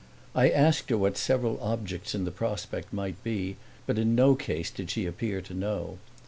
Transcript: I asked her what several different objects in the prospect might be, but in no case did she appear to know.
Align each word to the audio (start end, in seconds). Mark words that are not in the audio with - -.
I 0.33 0.49
asked 0.49 0.89
her 0.89 0.97
what 0.97 1.15
several 1.15 1.57
different 1.57 1.73
objects 1.73 2.15
in 2.15 2.25
the 2.25 2.31
prospect 2.31 2.91
might 2.91 3.21
be, 3.23 3.57
but 3.85 3.99
in 3.99 4.15
no 4.15 4.33
case 4.33 4.71
did 4.71 4.89
she 4.89 5.05
appear 5.05 5.41
to 5.43 5.53
know. 5.53 5.99